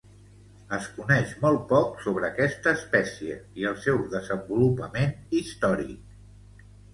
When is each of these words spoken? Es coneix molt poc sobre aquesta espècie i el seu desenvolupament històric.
Es 0.75 0.85
coneix 0.93 1.33
molt 1.43 1.59
poc 1.71 1.99
sobre 2.05 2.25
aquesta 2.29 2.73
espècie 2.77 3.37
i 3.65 3.69
el 3.73 3.77
seu 3.85 4.01
desenvolupament 4.15 5.15
històric. 5.43 6.67